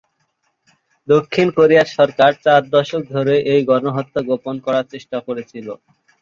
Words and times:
দক্ষিণ 1.07 1.47
কোরিয়া 1.57 1.83
সরকার 1.91 2.31
চার 2.45 2.61
দশক 2.71 3.01
ধরে 3.13 3.35
এই 3.53 3.61
গণহত্যা 3.69 4.21
গোপন 4.29 4.55
করার 4.65 4.85
চেষ্টা 4.93 5.17
করেছিল। 5.27 5.67